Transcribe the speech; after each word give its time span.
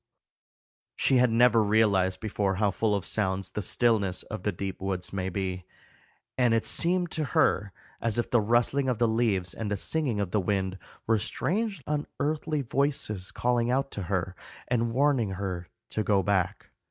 She 0.95 1.17
had 1.17 1.29
never 1.29 1.61
realized 1.63 2.21
before 2.21 2.55
how 2.55 2.71
full 2.71 2.95
of 2.95 3.05
sounds 3.05 3.51
the 3.51 3.61
stillness 3.61 4.23
of 4.23 4.41
the 4.41 4.51
deep 4.51 4.81
woods 4.81 5.13
may 5.13 5.29
be, 5.29 5.63
and 6.39 6.55
it 6.55 6.65
seemed 6.65 7.11
to 7.11 7.23
her 7.37 7.71
as 8.01 8.17
if 8.17 8.31
the 8.31 8.41
rustling 8.41 8.89
of 8.89 8.97
the 8.97 9.07
leaves 9.07 9.53
and 9.53 9.69
the 9.69 9.77
singing 9.77 10.19
of 10.19 10.31
the 10.31 10.41
wind 10.41 10.79
were 11.05 11.19
strange 11.19 11.83
unearthly 11.85 12.63
voices 12.63 13.29
calling 13.31 13.69
out 13.69 13.91
to 13.91 14.01
her 14.01 14.35
and 14.67 14.91
warning 14.91 15.33
her 15.33 15.67
to 15.91 16.01
go 16.01 16.23
back. 16.23 16.71